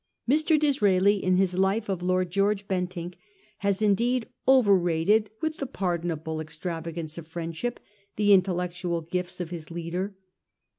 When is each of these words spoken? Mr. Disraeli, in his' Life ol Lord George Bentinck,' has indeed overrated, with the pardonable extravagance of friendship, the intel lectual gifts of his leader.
Mr. 0.27 0.59
Disraeli, 0.59 1.23
in 1.23 1.37
his' 1.37 1.55
Life 1.59 1.87
ol 1.87 1.97
Lord 1.97 2.31
George 2.31 2.67
Bentinck,' 2.67 3.19
has 3.59 3.83
indeed 3.83 4.27
overrated, 4.47 5.29
with 5.41 5.57
the 5.57 5.67
pardonable 5.67 6.41
extravagance 6.41 7.19
of 7.19 7.27
friendship, 7.27 7.79
the 8.15 8.29
intel 8.31 8.55
lectual 8.55 9.07
gifts 9.07 9.39
of 9.39 9.51
his 9.51 9.69
leader. 9.69 10.15